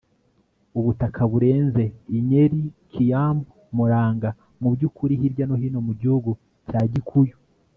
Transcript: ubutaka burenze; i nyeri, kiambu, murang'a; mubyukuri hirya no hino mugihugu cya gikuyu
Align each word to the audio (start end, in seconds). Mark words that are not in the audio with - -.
ubutaka 0.77 1.21
burenze; 1.31 1.83
i 2.17 2.19
nyeri, 2.27 2.61
kiambu, 2.91 3.49
murang'a; 3.75 4.29
mubyukuri 4.61 5.13
hirya 5.21 5.45
no 5.47 5.55
hino 5.61 5.79
mugihugu 5.87 6.31
cya 6.69 6.81
gikuyu 6.91 7.35